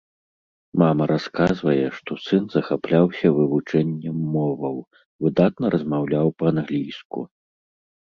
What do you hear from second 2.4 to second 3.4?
захапляўся